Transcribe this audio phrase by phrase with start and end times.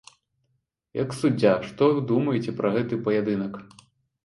[1.03, 3.63] Як суддзя, што вы думаеце пра гэты паядынак?